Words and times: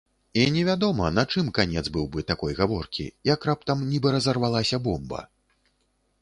І 0.43 0.43
невядома, 0.53 1.09
на 1.17 1.25
чым 1.33 1.51
канец 1.57 1.83
быў 1.97 2.07
бы 2.15 2.23
такой 2.31 2.57
гаворкі, 2.61 3.05
як 3.33 3.45
раптам 3.51 3.85
нібы 3.91 4.15
разарвалася 4.17 4.81
бомба. 4.89 5.21